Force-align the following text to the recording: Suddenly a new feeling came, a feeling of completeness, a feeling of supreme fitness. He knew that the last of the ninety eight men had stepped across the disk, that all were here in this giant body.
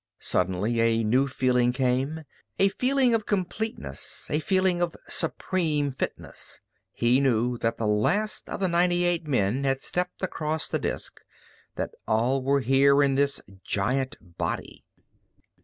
Suddenly 0.17 0.79
a 0.81 1.03
new 1.03 1.27
feeling 1.27 1.71
came, 1.71 2.23
a 2.57 2.69
feeling 2.69 3.13
of 3.13 3.27
completeness, 3.27 4.31
a 4.31 4.39
feeling 4.39 4.81
of 4.81 4.95
supreme 5.07 5.91
fitness. 5.91 6.59
He 6.91 7.19
knew 7.19 7.59
that 7.59 7.77
the 7.77 7.85
last 7.85 8.49
of 8.49 8.61
the 8.61 8.67
ninety 8.67 9.03
eight 9.05 9.27
men 9.27 9.63
had 9.63 9.83
stepped 9.83 10.23
across 10.23 10.67
the 10.67 10.79
disk, 10.79 11.19
that 11.75 11.91
all 12.07 12.41
were 12.41 12.61
here 12.61 13.03
in 13.03 13.13
this 13.13 13.41
giant 13.63 14.15
body. 14.19 14.83